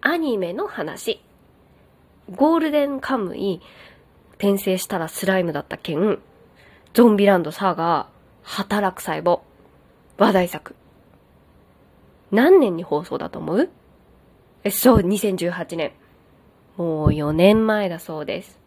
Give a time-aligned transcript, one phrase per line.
[0.00, 1.20] アニメの話。
[2.34, 3.60] ゴールデンカムイ、
[4.32, 6.20] 転生したらスライムだった件、
[6.94, 9.40] ゾンビランドサーガー、働く細胞、
[10.18, 10.76] 話題作。
[12.30, 13.70] 何年に放送だと思う？
[14.62, 15.92] え、そう、2018年。
[16.76, 18.58] もう4年前だそうです。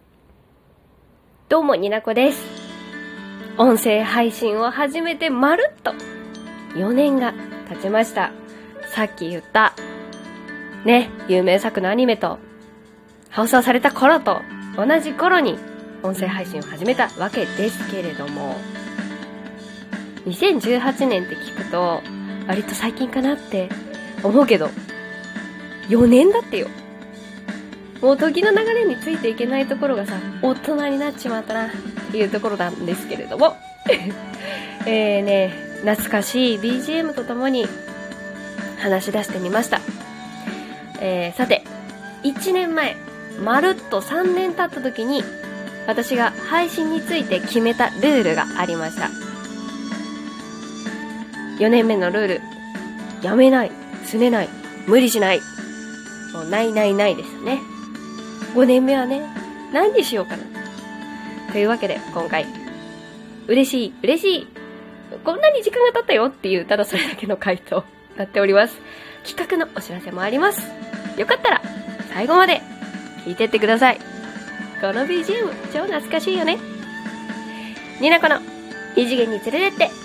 [1.48, 2.44] どうも、になこです。
[3.58, 5.94] 音声配信を始めてまるっと
[6.74, 7.34] 4年が
[7.70, 8.32] 経ちました。
[8.94, 9.74] さっき言った、
[10.86, 12.40] ね、有名作のアニメと、
[13.32, 14.42] 放送された頃と
[14.76, 15.58] 同じ頃に
[16.04, 18.56] 音声配信を始めたわけですけれども、
[20.26, 22.02] 2018年って聞くと、
[22.48, 23.70] 割と最近かなって
[24.24, 24.70] 思うけど、
[25.90, 26.68] 4年だってよ。
[28.02, 31.70] もう時の流れについていけないところがさ、大人になっちまったな、っ
[32.12, 33.56] ていうところなんですけれども。
[34.88, 37.68] えーね、懐かしい BGM とともに
[38.80, 39.80] 話し出してみました。
[41.02, 41.64] えー、さて、
[42.24, 42.96] 1年前、
[43.44, 45.24] まるっと3年経った時に、
[45.88, 49.10] 私が配信について決めたルールがありました。
[51.58, 52.42] 4年目のルール。
[53.22, 53.72] やめない。
[54.06, 54.50] すねない。
[54.88, 55.42] 無理しない。
[56.34, 57.60] もうないないないですね。
[58.54, 59.22] 5年目はね、
[59.74, 60.44] 何にしようかな。
[61.52, 62.46] というわけで、今回、
[63.48, 64.48] 嬉しい、嬉しい。
[65.24, 67.84] こんなに時間が経ったよっていう、ただそれだけの回答
[68.18, 68.78] なっております。
[69.24, 70.91] 企画のお知らせもあります。
[71.18, 71.62] よかったら、
[72.14, 72.62] 最後まで、
[73.26, 74.00] 聞いてってください。
[74.80, 76.58] この BGM、超懐かしいよね。
[78.00, 78.40] ニナコの、
[78.96, 80.02] 異次元に連れてって、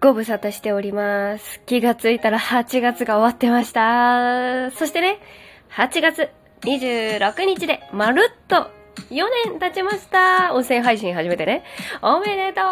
[0.00, 1.60] ご無沙汰しております。
[1.66, 4.70] 気がついたら8月が終わってました。
[4.70, 5.18] そしてね、
[5.70, 6.30] 8月
[6.60, 8.70] 26日でまるっと
[9.10, 10.52] 4年経ちました。
[10.54, 11.64] 音声配信始めてね。
[12.02, 12.66] おめでとう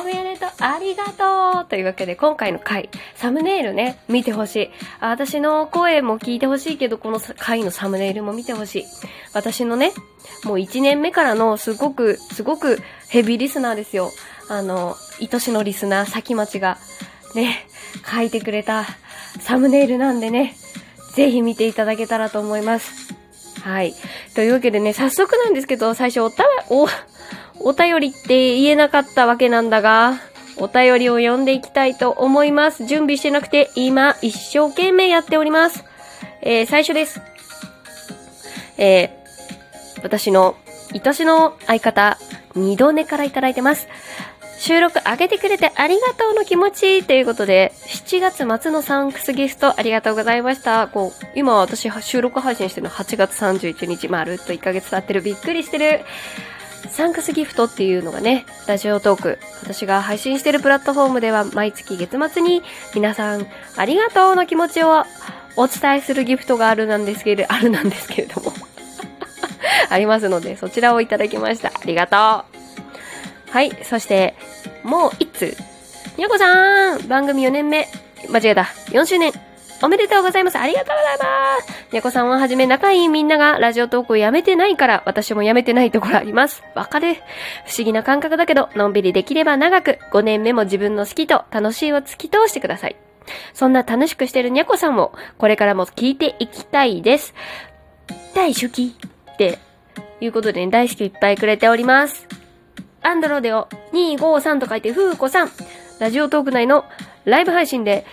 [0.00, 4.70] おめでとうありがとうというわけで今回の回、サムネイルね、見てほしい。
[5.00, 8.84] 私の声も聞いてほしいけど、この回のサムネイルも見てほしい。
[9.34, 9.92] 私のね、
[10.44, 14.10] もう1年目からのすごく、すごくヘビーリスナーですよ。
[14.48, 16.78] あの、愛しのリスナー、先町が、
[17.34, 17.66] ね、
[18.10, 18.86] 書いてくれた
[19.40, 20.54] サムネイルなんでね、
[21.14, 23.11] ぜひ見ていただけたらと思います。
[23.62, 23.94] はい。
[24.34, 26.88] というわけでね、早速なんですけど、最初おた、お、
[27.60, 30.18] お便りって言えなかったわけなんだが、
[30.56, 32.86] お便りを読んでいきたいと思います。
[32.86, 35.84] 準備してなくて、今、一生懸命やっております。
[36.40, 37.20] えー、最初です。
[38.78, 40.56] えー、私の、
[40.92, 42.18] 愛しの相方、
[42.54, 43.88] 二度寝からいただいてます。
[44.62, 50.86] 収録上げてくれてありがとうの気持ちということで、7月末のサンクスギフトありがとうございました。
[50.86, 55.20] こう、今私収録配信してるの8月31日、まるっと1ヶ月経ってる。
[55.20, 56.04] びっくりしてる。
[56.90, 62.62] サンクスギフトっていうのがね、ラジオトーク、私が配信してるプラットフォームでは毎月月末に
[62.94, 65.02] 皆さんありがとうの気持ちを
[65.56, 68.52] お伝えするギフトがあるなんですけれど、 あるなんですけれども
[69.90, 71.70] ありますので、そちらをいただきました。
[71.70, 72.61] ありがとう。
[73.52, 73.70] はい。
[73.84, 74.34] そして、
[74.82, 75.54] もう一通。
[76.16, 77.86] にゃこさん番組4年目。
[78.30, 78.62] 間違えた。
[78.88, 79.30] 4周年。
[79.82, 80.58] おめでとうございます。
[80.58, 81.92] ありがとうございます。
[81.92, 86.62] にゃこさんをはじめ仲いいみんながラジオトークをやめてないから、私もやめてないところあります。
[86.74, 87.16] わかる。
[87.66, 92.96] 不思議な感覚だけど、のんびりできれば長く、5年目も自分の好きと楽しいを突き通してください。
[93.52, 97.34] そんな楽しくしてるにゃこさんも、これからも聞いていきたいです。
[98.34, 98.96] 大好き
[99.32, 99.58] って
[100.22, 102.41] いうことでね、大好きいっぱいくれております。
[103.02, 105.50] アンドロデオ253と書いて、ふうこさん。
[105.98, 106.84] ラジオトーク内の
[107.24, 108.04] ライブ配信で、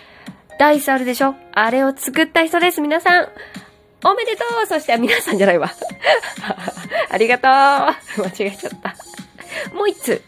[0.60, 1.36] ダイスあるでしょ？
[1.54, 3.30] あれを作った人です、皆さん。
[4.04, 5.72] おめでとうそして、皆さんじゃないわ。
[7.10, 8.96] ありがとう間違えちゃった。
[9.76, 10.22] もう一つ。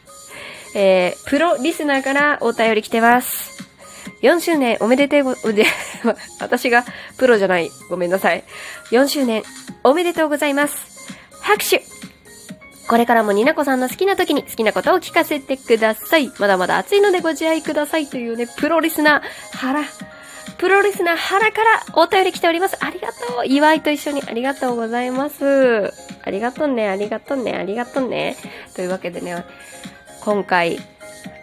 [0.73, 3.51] えー、プロリスナーからお便り来てます。
[4.21, 5.66] 4周年おめでてご、で、
[6.39, 6.85] 私が
[7.17, 7.71] プロじゃない。
[7.89, 8.44] ごめんなさい。
[8.91, 9.44] 4周年
[9.83, 11.09] おめでとうございます。
[11.41, 11.83] 拍手
[12.91, 16.30] これからもになこさんの好きな時に好きなことを聞かせてください。
[16.39, 19.86] まだまだ暑いのでご自愛くださいというね、プロリスナー、原、
[20.57, 22.75] プロリスナー原からお便り来ております。
[22.83, 23.48] ありがとう。
[23.48, 25.94] 祝いと一緒にありがとうございます。
[26.21, 28.36] ありがとうね、ありがとうね、ありがとうね。
[28.75, 29.45] というわけでね、
[30.19, 30.77] 今回、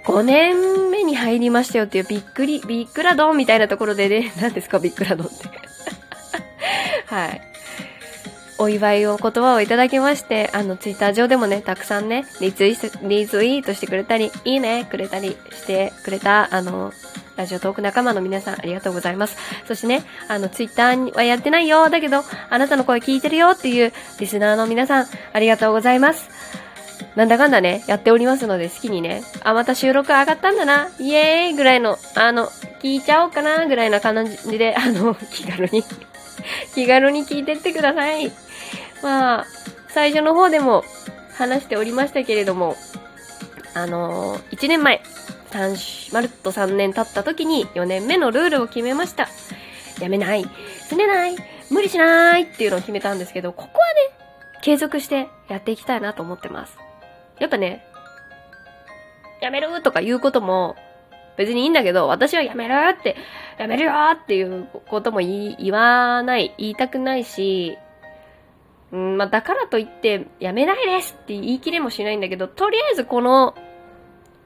[0.04, 5.48] 5年目に入りましたよっていうびっくり、びっくらドンみたいなところでね、 何ですかびっくらドンって。
[7.08, 7.40] はい。
[8.58, 16.92] お祝いを言葉をいただきまして、あの、ツイッター上でもね、たくさんね、リツイート、リツイートしてくれたり、いいね、くれたりしてくれた、あの、
[17.36, 19.36] ラジオトーク仲間の皆さん、ありがとうございます。
[19.66, 26.28] そしてね、あの、ツイッターはやってないよ、だけど、あなたの声聞いてるよっていうリスナーの皆さん、ありがとうございます。
[27.14, 32.48] なんだかんだね、やっておりますので好きにね、あ、また収録上がったんだな、イエーイぐらいの、あの、
[32.82, 35.84] 聞いちゃおうかなぐらいな感じで、あの、気軽に
[36.74, 38.32] 気軽に聞いてってください。
[39.02, 39.46] まあ、
[39.88, 40.84] 最初の方でも
[41.34, 42.76] 話しておりましたけれども、
[43.74, 45.02] あのー、1年前、
[45.50, 49.28] 3、まるっと3年経った時に4年目のルールを決めました。
[50.00, 50.44] やめない、
[50.88, 51.36] すねない、
[51.70, 54.18] 無理しないっていうのを決めたんですけど、ここはね、
[54.62, 56.76] 継続してやっていきたいなと思ってます。
[57.38, 57.84] やっぱね、
[59.40, 60.76] やめるとか言うことも
[61.36, 63.16] 別にいいんだけど、私はやめるって、
[63.58, 67.78] やめるよっていうことも言わない、言いたくないし、
[68.92, 73.54] うん、まあ、だからといって、やめないですって言い切れもしないんだけど、とりあえずこの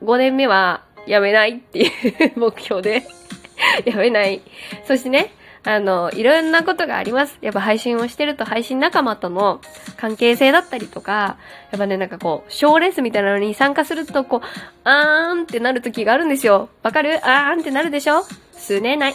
[0.04, 3.04] 5年目はやめないっていう目標で
[3.86, 4.40] やめない。
[4.86, 5.32] そしてね、
[5.64, 7.38] あの、いろんなことがあります。
[7.40, 9.60] やっぱ配信をしてると配信仲間との
[9.96, 11.36] 関係性だったりとか、
[11.70, 14.40] やっぱね、なんかこう、賞レースみたいなのに参加すると、こう、
[14.82, 16.68] あーんってなる時があるんですよ。
[16.82, 17.20] わかる？
[17.24, 18.24] あーんってなるでしょ？
[18.54, 19.14] すねない。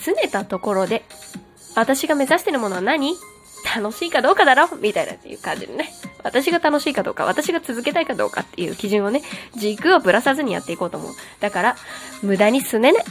[0.00, 1.04] すねたところで、
[1.76, 3.14] 私が目指してるものは何？
[3.76, 5.92] 楽しいかどうかだろみたいなっていう感じでね。
[6.22, 9.22] 私が楽しいかどうか、私が続けたいかどうかっていう基準をね、
[9.56, 11.12] 軸をぶらさずにやっていこうと思う。
[11.40, 11.76] だから、
[12.22, 13.04] 無駄にすねね。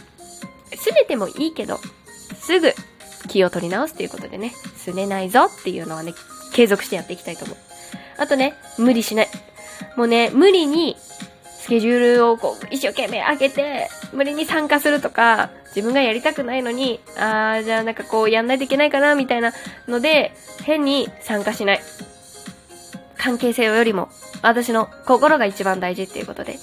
[0.75, 1.80] すねてもいいけど、
[2.39, 2.74] すぐ
[3.27, 6.13] 気を取り直すということでね、すねないぞっていうのはね、
[6.54, 7.57] 継続してやっていきたいと思う。
[8.18, 9.30] あとね、無理しない。
[9.95, 10.98] もうね、無理に
[11.60, 19.53] スケジュールをこう、一生懸命上げて、無理に参加するとか、自分がやりたくないのに、あー、じゃあなんかこう、やんないといけないかな、みたいな
[19.88, 20.33] ので、
[20.63, 21.81] 変に参加しない。
[23.15, 24.09] 関係性よりも、
[24.41, 26.57] 私の心が一番大事っていうことで、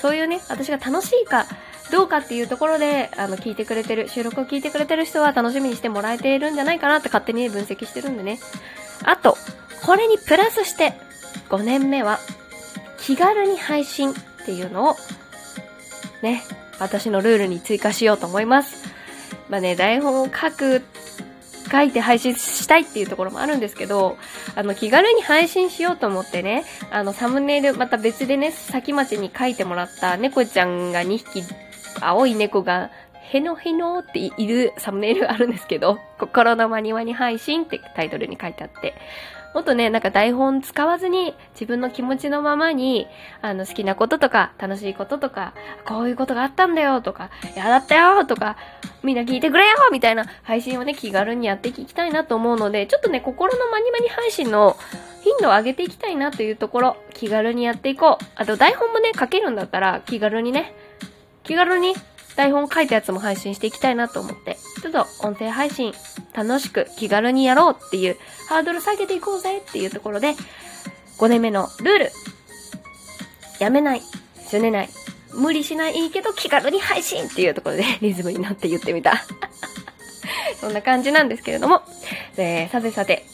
[0.00, 1.46] そういうね、私が楽しいか、
[1.90, 8.38] どうかっていうところで、あの、聞いてくれてる、収録を聞いてくれてる人は楽しみにしてもらえているんじゃないかなって勝手に分析してるんでね。
[9.02, 9.36] あと、
[9.84, 10.92] これにプラスして、
[11.48, 12.20] 5年目は、
[13.00, 14.14] 気軽に配信っ
[14.46, 14.96] ていうのを、
[16.22, 16.44] ね、
[16.80, 18.88] 私のルールに追加しようと思います。
[19.48, 20.82] まあね、台本を書く、
[21.70, 24.16] 書いて配信したいっていうところもあるんですけど、
[24.56, 31.44] あの、気軽に配信しようと思ってね、あの、サムネイル、また別でね、先町に書いてもらった猫ちゃんが2匹、
[32.00, 38.94] 青い猫が、へのへのっているサムネイルあるんですけど、心のまにわに配信ってタイトルに書いてあって、
[39.54, 43.08] もっとね、なんか台本使わずに自分の気持ちのままに、
[43.42, 45.54] あの好きなこととか、楽しいこととか、
[45.84, 48.56] こういうことがあったんだよとか、やだったよとか、
[49.02, 54.76] みんな聞いてくれよみたいな配信をね、気軽にやっていきたいなと思うので、ちょっとね、心のまにまに配信の
[55.22, 58.24] 頻度を上げていきたいなというところ、気軽にやっていこう。
[58.36, 60.74] あと台本もね、書けるんだったら気軽にね、
[61.42, 61.94] 気軽に
[62.36, 65.92] 台本書いたやつも配信していきたいなと思って、ちょっと音声配信
[66.34, 68.16] 楽しく気軽にやろうっていう
[68.48, 70.34] ハードル下げていこうぜっていうところで、
[71.18, 72.12] 5年目のルール。
[73.58, 74.02] やめない。
[74.48, 74.88] すねない。
[75.34, 79.24] 無理しないいいけど気軽に配信っていうところで リズムになって言ってみた。
[80.60, 81.82] そんな感じなんですけれども、
[82.36, 83.24] えー、さてさて、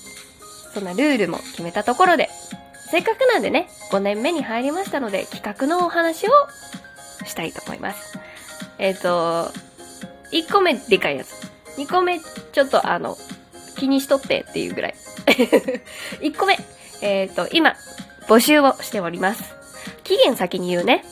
[0.75, 2.31] そんなルールも決めたところで、
[2.91, 6.31] せっかくなんでね、5年目に入りましたので、企画のお話を
[7.25, 8.19] したいと思います。
[8.79, 9.53] えっ、ー、と、
[10.33, 11.46] 1個目でかいやつ。
[11.76, 13.17] 2個目、ちょっとあの、
[13.76, 14.94] 気にしとってっていうぐらい。
[16.20, 16.58] 1個目、
[17.00, 17.76] えっ、ー、と、今、
[18.28, 19.55] 募集をしております。
[20.05, 21.05] 期限先に言うね。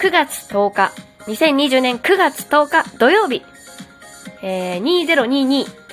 [0.00, 0.92] 9月10日、
[1.26, 3.42] 2020年9月10日土曜日、
[4.42, 5.85] えー、2022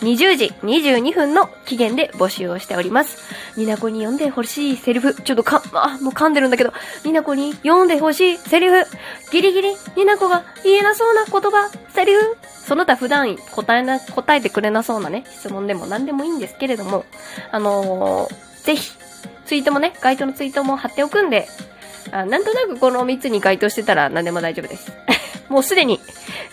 [0.00, 3.18] 20時22分の期限で募集をしております。
[3.56, 5.14] ニナコに読んでほしいセリフ。
[5.14, 6.72] ちょっとか、あ、もう噛んでるんだけど、
[7.04, 8.84] ニナコに読んでほしいセリフ。
[9.32, 12.36] ギリギリ、ニナコが言えなそうな言葉、セリフ。
[12.66, 17.04] その他普段答えな、答えてくれなそうなね、質問でも何でもいいんですけれども、
[17.50, 18.92] あのー、ぜひ、
[19.46, 21.48] ツイートもね、該当のツイートも貼っておくんで、
[22.12, 24.92] あなんとなくこの3つに該当してたら何でも大丈夫です。
[25.48, 26.00] もうすでに、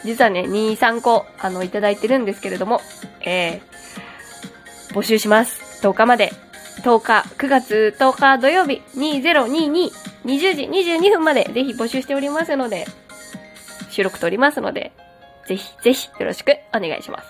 [0.05, 2.81] 実はね、2、3個、あの、いただいてるんですけれども、
[3.25, 5.81] えー、募集します。
[5.85, 6.31] 10日まで。
[6.81, 9.91] 10日、9月10日土曜日、2022、
[10.25, 12.85] 20時22分まで、ぜひ募集しておりますので、
[13.89, 14.91] 収録撮りますので、
[15.47, 17.27] ぜひ、ぜひ、よろしくお願いします。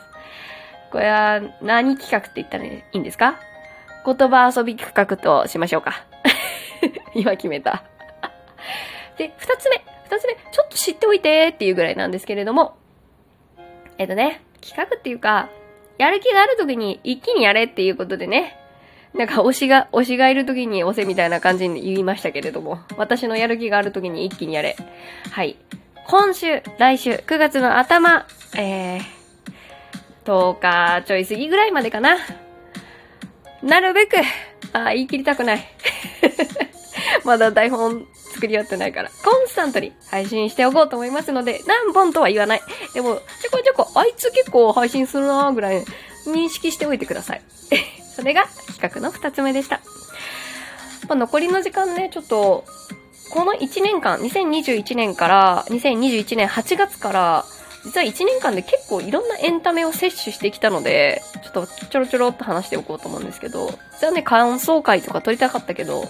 [0.91, 3.39] これは、何企画って言ったらいいんですか？
[4.05, 6.05] 言葉遊び企画としましょうか。
[7.15, 7.83] 今決めた。
[9.17, 9.83] で、二つ目。
[10.05, 12.77] 二つ目、ちょっと知っておいてっていうぐらいなんですけれども、
[13.97, 15.49] えっとね、企画っていうか、
[15.97, 18.57] やる気がある時に一気にやれっていうことでね、
[19.13, 24.75] なんか推しが、推しがいる時に押せみたいな感じに言いましたけれども、私のやる気がある時に一気にやれ。
[25.31, 25.55] はい。
[26.07, 29.01] 今週、来週、9月の頭、えー、
[30.25, 32.17] 10日ちょい過ぎぐらいまでかな。
[33.63, 34.17] なるべく、
[34.73, 35.65] あ、言い切りたくない。
[37.23, 42.61] まだ台本作り終わってないから、コンスタントに配信しておこうと思いますので、何本とは言わない。
[42.93, 45.83] でも、ちょこちょこ、あいつ結構配信するなーぐらい
[46.27, 47.41] 認識しておいてください。
[48.13, 49.79] それが企画の二つ目でした。
[51.07, 52.65] まあ、残りの時間ね、ちょっと、
[53.29, 57.45] この1年間、2021年から、2021年8月から、
[57.85, 66.09] 実は1年間で結構いろんなエンタメを摂取してきたので、ちょっとちょろちょろっと話しておこうと思うんですけど、実はね、感想会とか撮りたかったけど、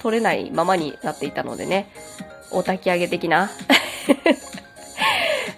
[0.00, 1.90] 撮れないままになっていたのでね、
[2.50, 3.50] お焚き上げ的な。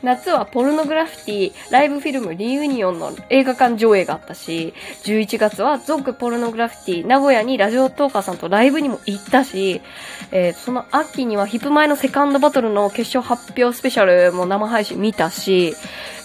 [0.03, 9.81] 夏はポルノグラフィティ、ライブフィルムリユニオンの映画館上映があったし、11月は族ポルノグラフィティ、名古屋にラジオトーカーさんとライブにも行ったし、
[10.33, 15.77] えー、その秋にはヒップ前のセカンドバトルの決勝発表スペシャルも生配信見たし、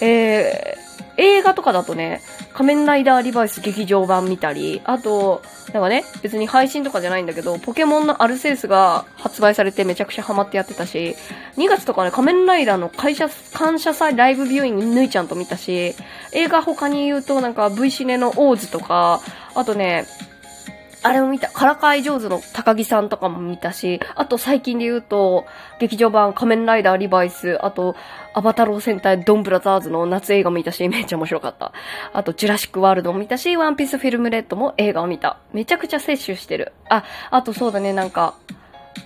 [0.02, 2.22] えー、映画とかだとね、
[2.58, 11.16] 仮面ライダーリバイス劇場版見たり、あと、なんかね、別に配信とかじゃないんだけど、ポケモンのアルセウスが発売されてめちゃくちゃハマってやってたし、
[11.58, 15.94] 2月とかね、仮面ライダーの会社、感謝祭ライブビューイングぬいちゃんと見たし、
[16.32, 19.22] 映画他に言うとなんか V シネのオーズとか、
[19.54, 20.08] あとね、
[21.08, 21.50] あれも見た。
[21.50, 25.46] からかい上手の高木さんとかも見たし、あと最近で言うと、
[25.80, 27.96] 劇場版仮面ライダーリバイス、あと、
[28.34, 31.72] アバタロー戦隊ドンブラザーズの夏映画も見たし、めっちゃ面白かった。
[32.14, 35.38] あと、ジュラシックワールドも見たし、ワンピースフィルムレッドも映画を見た。
[35.54, 36.74] めちゃくちゃ摂取してる。
[36.90, 38.36] あ、あとそうだね、なんか、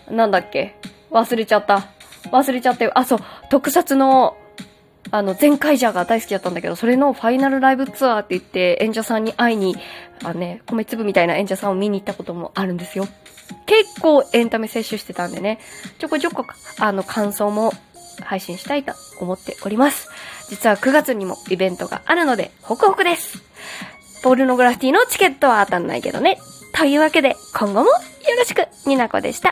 [0.10, 0.75] なんだっけ？
[1.12, 1.86] 忘れちゃった。
[2.31, 2.91] 忘れちゃったよ。
[2.96, 4.38] あ、そう、特撮の
[5.12, 9.75] あの、全カイジャーが大好きだったんだけど、それのファイナルライブツアーって言って、演者さんに会いに、
[10.24, 13.08] あのね、米粒みたいな演者さんを見に行ったこともあるんですよ。
[13.65, 15.60] 結構エンタメ摂取してたんでね、
[16.00, 16.46] ちょこちょこ、
[16.80, 17.74] あの、感想も
[18.22, 20.10] 配信したいと思っております。
[20.50, 23.44] 実は9月にもイベントがあるので、ホクホクです。
[24.24, 26.39] ポルノグラフィティのチケットは当たんないけどね。
[26.74, 27.96] というわけで、今後もよ
[28.38, 29.50] ろしく、ニナコでした。